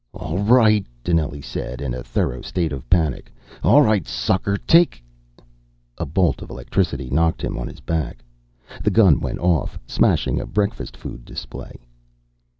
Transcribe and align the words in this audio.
"All 0.13 0.39
right," 0.39 0.83
Dinelli 1.03 1.43
said, 1.43 1.79
in 1.79 1.93
a 1.93 2.01
thorough 2.01 2.41
state 2.41 2.71
of 2.71 2.89
panic. 2.89 3.31
"All 3.63 3.83
right, 3.83 4.03
sucker, 4.07 4.57
take" 4.57 5.03
A 5.99 6.07
bolt 6.07 6.41
of 6.41 6.49
electricity 6.49 7.11
knocked 7.11 7.43
him 7.43 7.55
on 7.55 7.67
his 7.67 7.81
back. 7.81 8.25
The 8.83 8.89
gun 8.89 9.19
went 9.19 9.37
off, 9.37 9.77
smashing 9.85 10.39
a 10.41 10.47
breakfast 10.47 10.97
food 10.97 11.23
display. 11.23 11.81